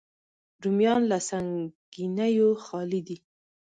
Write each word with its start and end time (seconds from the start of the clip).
رومیان 0.63 1.01
له 1.11 1.17
سنګینیو 1.29 2.49
خالي 2.65 3.01
دي 3.07 3.17